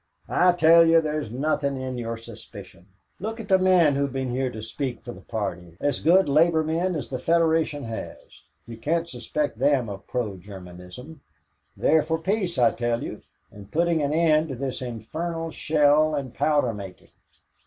"I 0.29 0.53
tell 0.53 0.83
you 0.87 0.99
there's 0.99 1.29
nothing 1.29 1.79
in 1.79 1.99
your 1.99 2.17
suspicion. 2.17 2.87
Look 3.19 3.39
at 3.39 3.49
the 3.49 3.59
men 3.59 3.93
who've 3.93 4.11
been 4.11 4.31
here 4.31 4.49
to 4.49 4.59
speak 4.63 5.03
for 5.03 5.11
the 5.13 5.21
party 5.21 5.77
as 5.79 5.99
good 5.99 6.27
labor 6.27 6.63
men 6.63 6.95
as 6.95 7.09
the 7.09 7.19
Federation 7.19 7.83
has. 7.83 8.41
You 8.65 8.77
can't 8.77 9.07
suspect 9.07 9.59
them 9.59 9.89
of 9.89 10.07
pro 10.07 10.37
Germanism; 10.37 11.21
they're 11.77 12.01
for 12.01 12.17
peace, 12.17 12.57
I 12.57 12.71
tell 12.71 13.03
you, 13.03 13.21
and 13.51 13.71
putting 13.71 14.01
an 14.01 14.11
end 14.11 14.47
to 14.49 14.55
this 14.55 14.81
infernal 14.81 15.51
shell 15.51 16.15
and 16.15 16.33
powder 16.33 16.73
making." 16.73 17.11